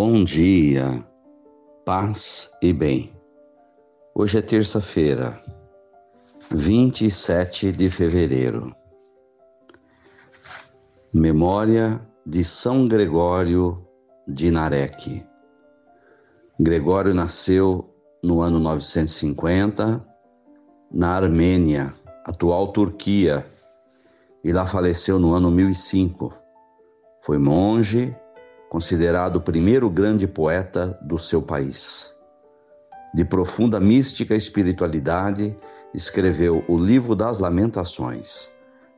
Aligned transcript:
Bom 0.00 0.22
dia, 0.22 1.04
paz 1.84 2.52
e 2.62 2.72
bem. 2.72 3.12
Hoje 4.14 4.38
é 4.38 4.40
terça-feira, 4.40 5.42
27 6.52 7.72
de 7.72 7.90
fevereiro. 7.90 8.72
Memória 11.12 12.00
de 12.24 12.44
São 12.44 12.86
Gregório 12.86 13.84
de 14.24 14.52
Narek. 14.52 15.26
Gregório 16.60 17.12
nasceu 17.12 17.92
no 18.22 18.40
ano 18.40 18.60
950 18.60 20.06
na 20.92 21.08
Armênia, 21.08 21.92
atual 22.24 22.70
Turquia, 22.70 23.44
e 24.44 24.52
lá 24.52 24.64
faleceu 24.64 25.18
no 25.18 25.34
ano 25.34 25.50
1005. 25.50 26.32
Foi 27.20 27.36
monge 27.36 28.16
considerado 28.68 29.36
o 29.36 29.40
primeiro 29.40 29.88
grande 29.88 30.26
poeta 30.26 30.98
do 31.02 31.18
seu 31.18 31.40
país. 31.42 32.14
De 33.14 33.24
profunda 33.24 33.80
mística 33.80 34.34
espiritualidade, 34.34 35.56
escreveu 35.94 36.64
o 36.68 36.76
Livro 36.76 37.14
das 37.16 37.38
Lamentações, 37.38 38.50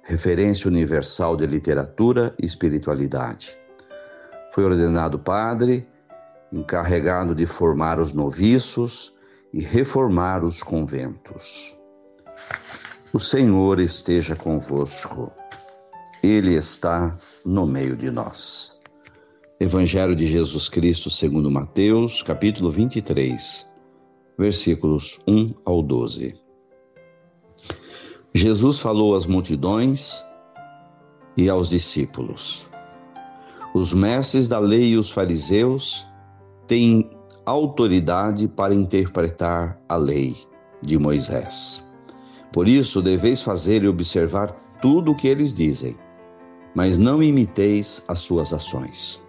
referência 0.03 0.69
universal 0.69 1.37
de 1.37 1.47
literatura 1.47 2.35
e 2.41 2.45
espiritualidade. 2.45 3.57
Foi 4.53 4.65
ordenado 4.65 5.19
padre, 5.19 5.89
encarregado 6.53 7.35
de 7.35 7.47
formar 7.47 8.01
os 8.01 8.13
noviços 8.13 9.15
e 9.55 9.61
reformar 9.61 10.45
os 10.45 10.63
conventos. 10.63 11.77
O 13.13 13.21
Senhor 13.21 13.79
esteja 13.79 14.35
convosco, 14.35 15.33
Ele 16.23 16.55
está 16.55 17.17
no 17.45 17.67
meio 17.67 17.97
de 17.97 18.11
nós. 18.11 18.80
Evangelho 19.63 20.17
de 20.17 20.27
Jesus 20.27 20.71
Cristo 20.71 21.11
segundo 21.11 21.51
Mateus, 21.51 22.23
capítulo 22.23 22.71
23, 22.71 23.69
versículos 24.39 25.21
1 25.29 25.53
ao 25.67 25.83
12. 25.83 26.35
Jesus 28.33 28.79
falou 28.79 29.15
às 29.15 29.27
multidões 29.27 30.25
e 31.37 31.51
aos 31.51 31.69
discípulos. 31.69 32.67
Os 33.75 33.93
mestres 33.93 34.49
da 34.49 34.59
lei 34.59 34.93
e 34.93 34.97
os 34.97 35.11
fariseus 35.11 36.07
têm 36.67 37.11
autoridade 37.45 38.49
para 38.49 38.75
interpretar 38.75 39.79
a 39.87 39.97
lei 39.97 40.35
de 40.83 40.99
Moisés. 40.99 41.87
Por 42.51 42.67
isso, 42.67 43.03
deveis 43.03 43.43
fazer 43.43 43.85
e 43.85 43.89
observar 43.89 44.53
tudo 44.81 45.11
o 45.11 45.15
que 45.15 45.29
eles 45.29 45.53
dizem, 45.53 45.99
mas 46.75 46.97
não 46.97 47.23
imiteis 47.23 48.03
as 48.09 48.21
suas 48.21 48.55
ações 48.55 49.29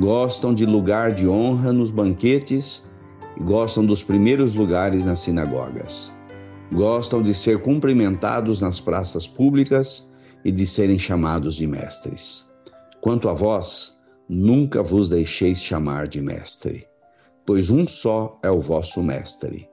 gostam 0.00 0.54
de 0.54 0.64
lugar 0.64 1.12
de 1.12 1.28
honra 1.28 1.74
nos 1.74 1.90
banquetes 1.90 2.88
e 3.36 3.42
gostam 3.42 3.84
dos 3.84 4.02
primeiros 4.02 4.54
lugares 4.54 5.04
nas 5.04 5.18
sinagogas. 5.18 6.10
Gostam 6.72 7.22
de 7.22 7.34
ser 7.34 7.60
cumprimentados 7.60 8.62
nas 8.62 8.80
praças 8.80 9.28
públicas 9.28 10.10
e 10.42 10.50
de 10.50 10.64
serem 10.64 10.98
chamados 10.98 11.54
de 11.54 11.66
mestres. 11.66 12.48
Quanto 13.02 13.28
a 13.28 13.34
vós, 13.34 14.00
nunca 14.26 14.82
vos 14.82 15.10
deixeis 15.10 15.58
chamar 15.58 16.08
de 16.08 16.22
mestre, 16.22 16.86
pois 17.44 17.68
um 17.68 17.86
só 17.86 18.38
é 18.42 18.50
o 18.50 18.58
vosso 18.58 19.02
mestre, 19.02 19.68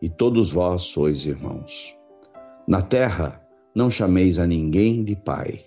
e 0.00 0.08
todos 0.08 0.52
vós 0.52 0.82
sois 0.82 1.26
irmãos. 1.26 1.92
Na 2.68 2.82
terra, 2.82 3.44
não 3.74 3.90
chameis 3.90 4.38
a 4.38 4.46
ninguém 4.46 5.02
de 5.02 5.16
pai, 5.16 5.60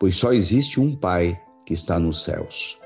pois 0.00 0.16
só 0.16 0.32
existe 0.32 0.80
um 0.80 0.96
pai 0.96 1.40
que 1.64 1.74
está 1.74 2.00
nos 2.00 2.24
céus. 2.24 2.80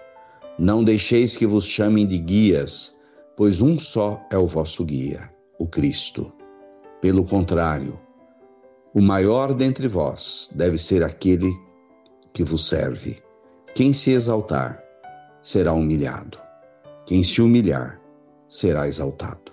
Não 0.62 0.84
deixeis 0.84 1.38
que 1.38 1.47
vos 1.47 1.65
chamem 1.65 2.06
de 2.06 2.19
guias, 2.19 2.94
pois 3.34 3.62
um 3.62 3.78
só 3.78 4.22
é 4.31 4.37
o 4.37 4.47
vosso 4.47 4.84
guia, 4.84 5.32
o 5.59 5.66
Cristo. 5.66 6.31
Pelo 7.00 7.25
contrário, 7.25 7.98
o 8.93 9.00
maior 9.00 9.54
dentre 9.54 9.88
vós 9.88 10.50
deve 10.54 10.76
ser 10.76 11.03
aquele 11.03 11.50
que 12.34 12.44
vos 12.44 12.69
serve. 12.69 13.22
Quem 13.75 13.91
se 13.94 14.10
exaltar 14.10 14.84
será 15.43 15.72
humilhado, 15.72 16.37
quem 17.06 17.22
se 17.22 17.41
humilhar 17.41 17.99
será 18.47 18.87
exaltado. 18.87 19.53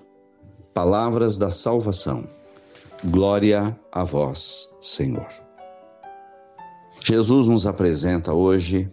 Palavras 0.74 1.38
da 1.38 1.52
salvação. 1.52 2.28
Glória 3.06 3.80
a 3.94 4.04
vós, 4.04 4.70
Senhor. 4.82 5.30
Jesus 7.00 7.48
nos 7.48 7.66
apresenta 7.66 8.34
hoje 8.34 8.92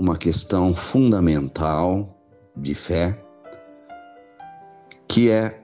uma 0.00 0.16
questão 0.16 0.72
fundamental 0.72 2.18
de 2.56 2.74
fé, 2.74 3.22
que 5.06 5.30
é 5.30 5.62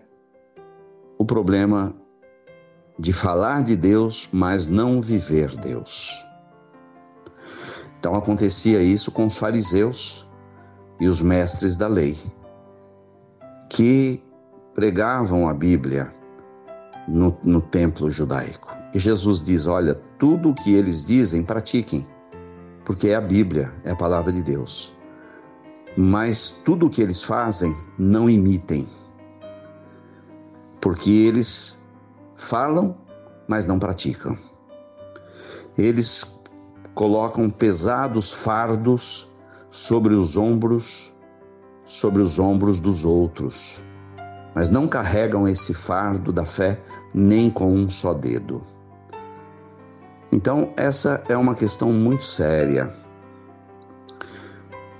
o 1.16 1.24
problema 1.24 1.94
de 2.98 3.14
falar 3.14 3.64
de 3.64 3.74
Deus, 3.74 4.28
mas 4.30 4.66
não 4.66 5.00
viver 5.00 5.56
Deus. 5.56 6.12
Então 7.98 8.14
acontecia 8.14 8.82
isso 8.82 9.10
com 9.10 9.24
os 9.24 9.38
fariseus 9.38 10.28
e 11.00 11.08
os 11.08 11.22
mestres 11.22 11.74
da 11.74 11.88
lei, 11.88 12.14
que 13.70 14.22
pregavam 14.74 15.48
a 15.48 15.54
Bíblia 15.54 16.10
no, 17.08 17.34
no 17.42 17.62
templo 17.62 18.10
judaico. 18.10 18.76
E 18.92 18.98
Jesus 18.98 19.42
diz: 19.42 19.66
Olha, 19.66 19.94
tudo 20.18 20.50
o 20.50 20.54
que 20.54 20.74
eles 20.74 21.02
dizem, 21.02 21.42
pratiquem 21.42 22.06
porque 22.86 23.08
é 23.08 23.16
a 23.16 23.20
Bíblia, 23.20 23.74
é 23.82 23.90
a 23.90 23.96
palavra 23.96 24.32
de 24.32 24.44
Deus. 24.44 24.94
Mas 25.96 26.48
tudo 26.64 26.86
o 26.86 26.90
que 26.90 27.02
eles 27.02 27.20
fazem, 27.20 27.76
não 27.98 28.30
imitem. 28.30 28.86
Porque 30.80 31.10
eles 31.10 31.76
falam, 32.36 32.96
mas 33.48 33.66
não 33.66 33.76
praticam. 33.76 34.38
Eles 35.76 36.24
colocam 36.94 37.50
pesados 37.50 38.32
fardos 38.32 39.28
sobre 39.68 40.14
os 40.14 40.36
ombros, 40.36 41.12
sobre 41.84 42.22
os 42.22 42.38
ombros 42.38 42.78
dos 42.78 43.04
outros, 43.04 43.84
mas 44.54 44.70
não 44.70 44.86
carregam 44.86 45.48
esse 45.48 45.74
fardo 45.74 46.32
da 46.32 46.44
fé 46.44 46.80
nem 47.12 47.50
com 47.50 47.74
um 47.74 47.90
só 47.90 48.14
dedo. 48.14 48.62
Então, 50.32 50.72
essa 50.76 51.22
é 51.28 51.36
uma 51.36 51.54
questão 51.54 51.92
muito 51.92 52.24
séria. 52.24 52.92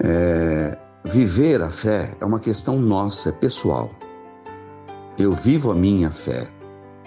É, 0.02 0.78
viver 1.04 1.62
a 1.62 1.70
fé 1.70 2.14
é 2.20 2.24
uma 2.24 2.38
questão 2.38 2.78
nossa, 2.78 3.30
é 3.30 3.32
pessoal. 3.32 3.90
Eu 5.18 5.32
vivo 5.32 5.70
a 5.70 5.74
minha 5.74 6.10
fé, 6.10 6.48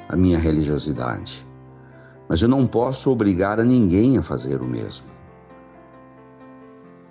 a 0.08 0.16
minha 0.16 0.38
religiosidade, 0.38 1.48
mas 2.28 2.42
eu 2.42 2.48
não 2.48 2.66
posso 2.66 3.12
obrigar 3.12 3.60
a 3.60 3.64
ninguém 3.64 4.18
a 4.18 4.24
fazer 4.24 4.62
o 4.62 4.66
mesmo. 4.66 5.08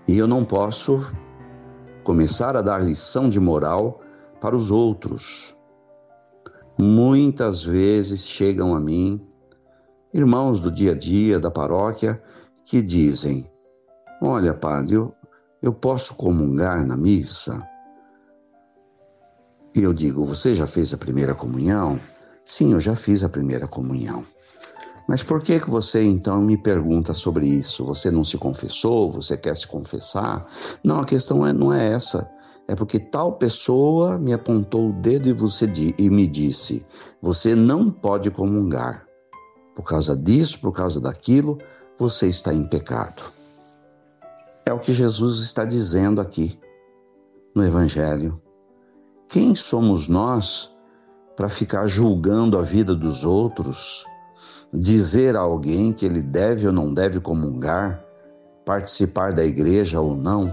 E 0.07 0.17
eu 0.19 0.27
não 0.27 0.45
posso 0.45 1.07
começar 2.03 2.57
a 2.57 2.63
dar 2.63 2.83
lição 2.83 3.29
de 3.29 3.39
moral 3.39 4.01
para 4.41 4.57
os 4.57 4.71
outros. 4.71 5.55
Muitas 6.79 7.65
vezes 7.65 8.27
chegam 8.27 8.75
a 8.75 8.81
mim 8.81 9.21
irmãos 10.13 10.59
do 10.61 10.71
dia 10.71 10.93
a 10.93 10.95
dia 10.95 11.39
da 11.39 11.51
paróquia 11.51 12.23
que 12.65 12.81
dizem: 12.83 13.51
Olha, 14.23 14.55
padre, 14.55 14.95
eu, 14.95 15.15
eu 15.63 15.73
posso 15.73 16.15
comungar 16.15 16.87
na 16.87 16.97
missa? 16.97 17.63
E 19.75 19.83
eu 19.83 19.93
digo: 19.93 20.25
Você 20.27 20.55
já 20.55 20.67
fez 20.67 20.93
a 20.93 20.99
primeira 20.99 21.35
comunhão? 21.35 22.01
Sim, 22.45 22.73
eu 22.73 22.81
já 22.81 22.97
fiz 22.97 23.23
a 23.23 23.29
primeira 23.29 23.67
comunhão. 23.67 24.25
Mas 25.07 25.23
por 25.23 25.43
que, 25.43 25.59
que 25.59 25.71
você 25.71 26.03
então 26.03 26.43
me 26.43 26.57
pergunta 26.57 27.15
sobre 27.15 27.47
isso? 27.47 27.85
Você 27.87 28.11
não 28.11 28.23
se 28.23 28.37
confessou? 28.37 29.11
Você 29.11 29.37
quer 29.37 29.57
se 29.57 29.67
confessar? 29.67 30.47
Não, 30.85 31.01
a 31.01 31.05
questão 31.05 31.47
é, 31.47 31.53
não 31.53 31.73
é 31.73 31.93
essa. 31.93 32.31
É 32.67 32.75
porque 32.75 32.99
tal 32.99 33.33
pessoa 33.33 34.19
me 34.19 34.35
apontou 34.35 34.91
o 34.91 34.93
dedo 34.93 35.29
e, 35.29 35.33
você, 35.33 35.71
e 35.97 36.11
me 36.11 36.27
disse: 36.27 36.85
Você 37.23 37.55
não 37.55 37.91
pode 37.91 38.31
comungar 38.31 39.08
por 39.79 39.85
causa 39.85 40.17
disso, 40.17 40.59
por 40.59 40.73
causa 40.73 41.01
daquilo, 41.01 41.57
você 41.97 42.27
está 42.27 42.53
em 42.53 42.65
pecado. 42.65 43.23
É 44.67 44.73
o 44.73 44.81
que 44.81 44.93
Jesus 44.93 45.41
está 45.41 45.65
dizendo 45.65 46.21
aqui. 46.21 46.59
no 47.55 47.65
Evangelho. 47.65 48.43
Quem 49.29 49.55
somos 49.55 50.09
nós 50.09 50.69
para 51.37 51.49
ficar 51.49 51.87
julgando 51.87 52.59
a 52.59 52.63
vida 52.63 52.93
dos 52.93 53.25
outros, 53.25 54.05
dizer 54.73 55.37
a 55.37 55.41
alguém 55.41 55.93
que 55.93 56.05
ele 56.05 56.23
deve 56.23 56.67
ou 56.67 56.73
não 56.73 56.93
deve 56.93 57.21
comungar, 57.21 58.05
participar 58.67 59.33
da 59.33 59.45
igreja 59.45 60.01
ou 60.01 60.17
não? 60.17 60.53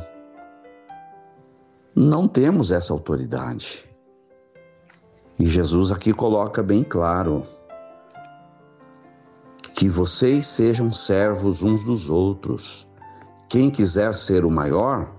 Não 1.95 2.27
temos 2.27 2.69
essa 2.69 2.93
autoridade. 2.93 3.89
E 5.39 5.47
Jesus 5.47 5.91
aqui 5.91 6.13
coloca 6.13 6.61
bem 6.61 6.83
claro 6.83 7.43
que 9.75 9.89
vocês 9.89 10.47
sejam 10.47 10.93
servos 10.93 11.61
uns 11.61 11.83
dos 11.83 12.09
outros. 12.09 12.87
Quem 13.49 13.69
quiser 13.69 14.13
ser 14.13 14.45
o 14.45 14.49
maior, 14.49 15.13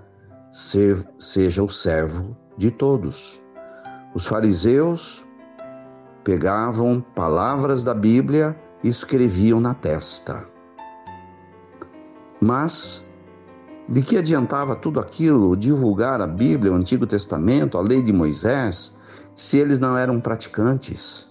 seja 0.50 1.62
o 1.62 1.69
servo 1.69 2.35
de 2.56 2.70
todos. 2.70 3.43
Os 4.14 4.25
fariseus 4.26 5.23
pegavam 6.25 7.05
palavras 7.14 7.82
da 7.82 7.94
Bíblia 7.94 8.58
e 8.82 8.88
escreviam 8.88 9.61
na 9.61 9.75
testa. 9.75 10.47
Mas 12.41 13.06
de 13.87 14.03
que 14.03 14.17
adiantava 14.17 14.75
tudo 14.75 14.99
aquilo, 14.99 15.55
divulgar 15.55 16.23
a 16.23 16.26
Bíblia, 16.26 16.73
o 16.73 16.76
Antigo 16.76 17.06
Testamento, 17.06 17.76
a 17.76 17.82
lei 17.82 18.03
de 18.03 18.12
Moisés, 18.12 18.99
se 19.37 19.58
eles 19.58 19.79
não 19.79 19.99
eram 19.99 20.19
praticantes? 20.19 21.31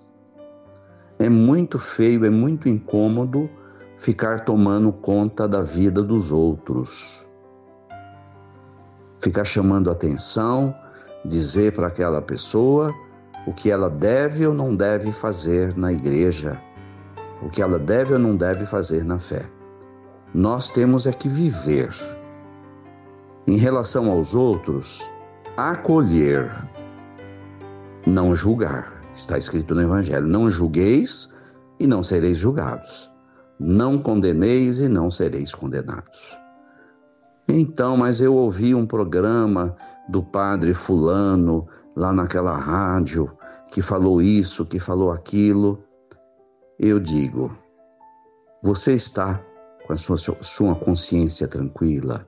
É 1.17 1.29
muito 1.29 1.79
feio, 1.79 2.25
é 2.25 2.29
muito 2.29 2.67
incômodo 2.67 3.49
ficar 3.97 4.41
tomando 4.41 4.91
conta 4.91 5.47
da 5.47 5.61
vida 5.61 6.03
dos 6.03 6.31
outros. 6.31 7.25
Ficar 9.19 9.45
chamando 9.45 9.89
atenção, 9.89 10.75
dizer 11.23 11.73
para 11.73 11.87
aquela 11.87 12.21
pessoa 12.21 12.93
o 13.47 13.53
que 13.53 13.71
ela 13.71 13.89
deve 13.89 14.45
ou 14.45 14.53
não 14.53 14.75
deve 14.75 15.11
fazer 15.11 15.75
na 15.77 15.91
igreja, 15.91 16.61
o 17.41 17.49
que 17.49 17.61
ela 17.61 17.79
deve 17.79 18.13
ou 18.13 18.19
não 18.19 18.35
deve 18.35 18.65
fazer 18.65 19.03
na 19.03 19.19
fé. 19.19 19.49
Nós 20.33 20.69
temos 20.69 21.07
é 21.07 21.13
que 21.13 21.29
viver. 21.29 21.89
Em 23.47 23.57
relação 23.57 24.11
aos 24.11 24.35
outros, 24.35 25.09
acolher, 25.55 26.51
não 28.05 28.35
julgar. 28.35 28.94
Está 29.15 29.37
escrito 29.37 29.73
no 29.73 29.81
Evangelho: 29.81 30.27
não 30.27 30.51
julgueis 30.51 31.33
e 31.79 31.87
não 31.87 32.03
sereis 32.03 32.37
julgados. 32.37 33.11
Não 33.57 33.97
condeneis 33.97 34.79
e 34.79 34.89
não 34.89 35.09
sereis 35.09 35.55
condenados. 35.55 36.37
Então, 37.47 37.95
mas 37.95 38.19
eu 38.19 38.35
ouvi 38.35 38.75
um 38.75 38.85
programa 38.85 39.75
do 40.09 40.21
padre 40.21 40.73
Fulano 40.73 41.67
lá 41.95 42.11
naquela 42.11 42.57
rádio 42.57 43.31
que 43.71 43.81
falou 43.81 44.21
isso, 44.21 44.65
que 44.65 44.79
falou 44.79 45.11
aquilo. 45.11 45.81
Eu 46.77 46.99
digo, 46.99 47.55
você 48.61 48.93
está 48.93 49.41
com 49.85 49.93
a 49.93 49.97
sua, 49.97 50.17
sua 50.17 50.75
consciência 50.75 51.47
tranquila? 51.47 52.27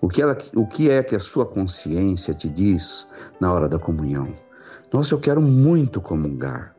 O 0.00 0.08
que, 0.08 0.22
ela, 0.22 0.36
o 0.54 0.66
que 0.66 0.90
é 0.90 1.02
que 1.02 1.16
a 1.16 1.20
sua 1.20 1.44
consciência 1.44 2.32
te 2.32 2.48
diz 2.48 3.08
na 3.40 3.52
hora 3.52 3.68
da 3.68 3.78
comunhão? 3.78 4.28
Nossa, 4.92 5.14
eu 5.14 5.20
quero 5.20 5.42
muito 5.42 6.00
comungar. 6.00 6.74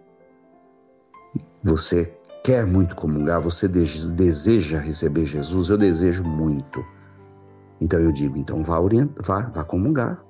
Você 1.63 2.13
quer 2.43 2.65
muito 2.65 2.95
comungar, 2.95 3.41
você 3.41 3.67
deseja 3.67 4.79
receber 4.79 5.25
Jesus, 5.25 5.69
eu 5.69 5.77
desejo 5.77 6.23
muito. 6.23 6.83
Então 7.81 7.99
eu 7.99 8.11
digo, 8.11 8.37
então 8.37 8.63
vá, 8.63 8.79
orientar, 8.79 9.25
vá, 9.25 9.41
vá 9.49 9.63
comungar. 9.63 10.23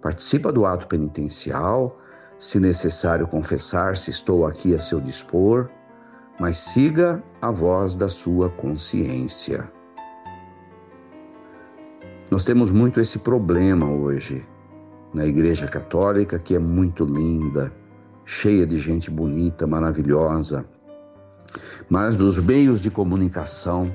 Participa 0.00 0.52
do 0.52 0.64
ato 0.64 0.86
penitencial, 0.86 1.98
se 2.38 2.60
necessário 2.60 3.26
confessar, 3.26 3.96
se 3.96 4.10
estou 4.10 4.46
aqui 4.46 4.74
a 4.74 4.80
seu 4.80 5.00
dispor, 5.00 5.68
mas 6.38 6.58
siga 6.58 7.22
a 7.40 7.50
voz 7.50 7.94
da 7.94 8.08
sua 8.08 8.48
consciência. 8.48 9.70
Nós 12.30 12.44
temos 12.44 12.70
muito 12.70 13.00
esse 13.00 13.18
problema 13.18 13.90
hoje 13.90 14.46
na 15.12 15.26
Igreja 15.26 15.66
Católica, 15.66 16.38
que 16.38 16.54
é 16.54 16.58
muito 16.58 17.04
linda, 17.04 17.72
cheia 18.24 18.66
de 18.66 18.78
gente 18.78 19.10
bonita, 19.10 19.66
maravilhosa, 19.66 20.64
mas 21.88 22.16
nos 22.16 22.38
meios 22.38 22.80
de 22.80 22.90
comunicação 22.90 23.94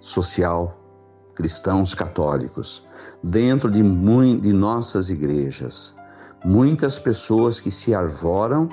social 0.00 0.80
cristãos 1.34 1.94
católicos, 1.94 2.86
dentro 3.22 3.70
de, 3.70 3.82
de 3.82 4.52
nossas 4.52 5.10
igrejas, 5.10 5.96
muitas 6.44 6.98
pessoas 6.98 7.60
que 7.60 7.70
se 7.70 7.94
arvoram 7.94 8.68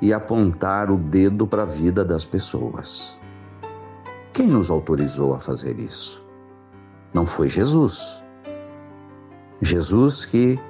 e 0.00 0.12
apontar 0.12 0.90
o 0.90 0.96
dedo 0.96 1.46
para 1.46 1.62
a 1.62 1.66
vida 1.66 2.04
das 2.04 2.24
pessoas. 2.24 3.18
Quem 4.32 4.46
nos 4.46 4.70
autorizou 4.70 5.34
a 5.34 5.40
fazer 5.40 5.80
isso? 5.80 6.24
Não 7.12 7.26
foi 7.26 7.48
Jesus. 7.48 8.22
Jesus 9.60 10.24
que 10.24 10.60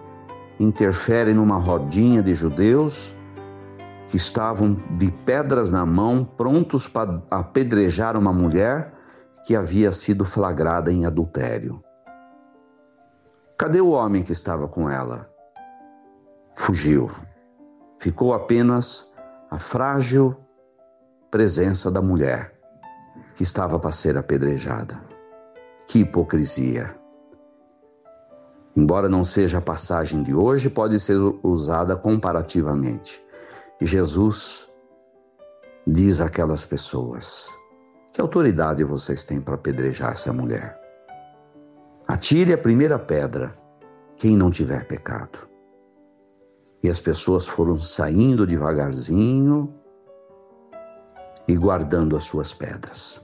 interfere 0.59 1.33
numa 1.33 1.57
rodinha 1.57 2.23
de 2.23 2.35
judeus 2.35 3.15
que 4.09 4.17
estavam 4.17 4.75
de 4.97 5.11
pedras 5.11 5.71
na 5.71 5.85
mão, 5.85 6.25
prontos 6.25 6.89
para 6.89 7.23
apedrejar 7.31 8.17
uma 8.17 8.33
mulher 8.33 8.93
que 9.45 9.55
havia 9.55 9.93
sido 9.93 10.25
flagrada 10.25 10.91
em 10.91 11.05
adultério. 11.05 11.83
Cadê 13.57 13.81
o 13.81 13.91
homem 13.91 14.23
que 14.23 14.33
estava 14.33 14.67
com 14.69 14.89
ela? 14.89 15.29
Fugiu. 16.57 17.11
Ficou 17.99 18.33
apenas 18.33 19.11
a 19.51 19.59
frágil 19.59 20.37
presença 21.31 21.91
da 21.91 22.01
mulher 22.01 22.59
que 23.35 23.43
estava 23.43 23.79
para 23.79 23.93
ser 23.93 24.17
apedrejada. 24.17 25.01
Que 25.87 26.01
hipocrisia! 26.01 26.98
Embora 28.79 29.09
não 29.09 29.25
seja 29.25 29.59
a 29.59 29.61
passagem 29.61 30.23
de 30.23 30.33
hoje, 30.33 30.71
pode 30.71 31.01
ser 31.01 31.19
usada 31.43 31.97
comparativamente. 31.97 33.21
E 33.81 33.85
Jesus 33.87 34.69
diz 35.85 36.21
àquelas 36.21 36.65
pessoas: 36.65 37.49
Que 38.13 38.21
autoridade 38.21 38.85
vocês 38.85 39.25
têm 39.25 39.41
para 39.41 39.57
apedrejar 39.57 40.13
essa 40.13 40.33
mulher? 40.33 40.79
Atire 42.07 42.53
a 42.53 42.59
primeira 42.59 43.01
pedra, 43.01 43.53
quem 44.17 44.37
não 44.37 44.49
tiver 44.49 44.87
pecado. 44.87 45.49
E 46.81 46.89
as 46.89 47.01
pessoas 47.01 47.49
foram 47.49 47.81
saindo 47.81 48.47
devagarzinho 48.47 49.75
e 51.49 51.57
guardando 51.57 52.17
as 52.17 52.23
suas 52.23 52.55
pedras. 52.55 53.21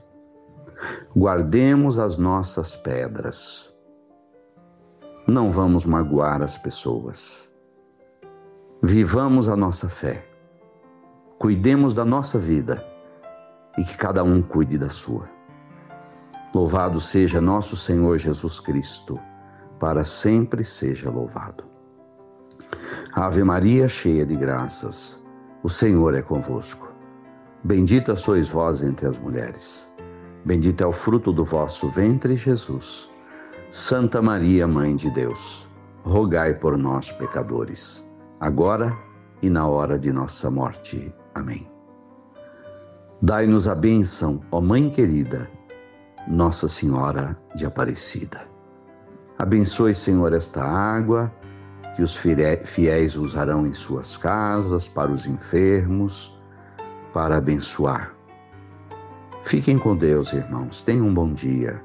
Guardemos 1.15 1.97
as 1.97 2.17
nossas 2.17 2.75
pedras 2.75 3.74
não 5.27 5.49
vamos 5.49 5.85
magoar 5.85 6.43
as 6.43 6.55
pessoas. 6.55 7.51
Vivamos 8.81 9.49
a 9.49 9.55
nossa 9.55 9.89
fé. 9.89 10.23
Cuidemos 11.39 11.95
da 11.95 12.05
nossa 12.05 12.37
vida 12.37 12.85
e 13.75 13.83
que 13.83 13.97
cada 13.97 14.23
um 14.23 14.41
cuide 14.41 14.77
da 14.77 14.89
sua. 14.89 15.27
Louvado 16.53 17.01
seja 17.01 17.41
nosso 17.41 17.75
Senhor 17.75 18.19
Jesus 18.19 18.59
Cristo, 18.59 19.19
para 19.79 20.03
sempre 20.03 20.63
seja 20.63 21.09
louvado. 21.09 21.63
Ave 23.13 23.43
Maria, 23.43 23.89
cheia 23.89 24.25
de 24.25 24.35
graças, 24.35 25.19
o 25.63 25.69
Senhor 25.69 26.13
é 26.13 26.21
convosco. 26.21 26.87
Bendita 27.63 28.15
sois 28.15 28.47
vós 28.47 28.83
entre 28.83 29.07
as 29.07 29.17
mulheres. 29.17 29.89
Bendito 30.45 30.83
é 30.83 30.87
o 30.87 30.91
fruto 30.91 31.33
do 31.33 31.43
vosso 31.43 31.89
ventre, 31.89 32.37
Jesus. 32.37 33.09
Santa 33.71 34.21
Maria, 34.21 34.67
Mãe 34.67 34.95
de 34.95 35.09
Deus, 35.11 35.67
rogai 36.03 36.53
por 36.53 36.77
nós, 36.77 37.11
pecadores, 37.11 38.07
agora 38.39 38.95
e 39.41 39.49
na 39.49 39.67
hora 39.67 39.99
de 39.99 40.11
nossa 40.11 40.49
morte. 40.49 41.13
Amém. 41.33 41.69
Dai-nos 43.21 43.67
a 43.67 43.75
bênção, 43.75 44.41
ó 44.51 44.61
Mãe 44.61 44.89
querida, 44.89 45.49
Nossa 46.27 46.67
Senhora 46.67 47.37
de 47.55 47.65
Aparecida. 47.65 48.47
Abençoe, 49.37 49.93
Senhor, 49.93 50.31
esta 50.33 50.63
água 50.63 51.31
que 51.95 52.01
os 52.01 52.15
fiéis 52.15 53.15
usarão 53.15 53.65
em 53.65 53.73
suas 53.73 54.17
casas, 54.17 54.87
para 54.87 55.11
os 55.11 55.25
enfermos, 55.25 56.37
para 57.13 57.37
abençoar. 57.37 58.13
Fiquem 59.43 59.77
com 59.77 59.95
Deus, 59.95 60.33
irmãos. 60.33 60.81
Tenham 60.81 61.07
um 61.07 61.13
bom 61.13 61.31
dia. 61.31 61.84